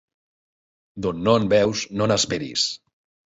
D'on 1.05 1.19
no 1.27 1.35
en 1.41 1.45
veus, 1.53 1.85
no 2.01 2.09
n'esperis. 2.13 2.67